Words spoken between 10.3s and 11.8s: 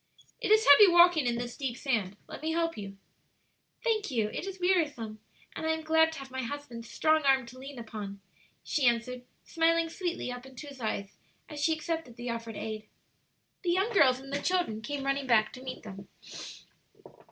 up into his eyes as she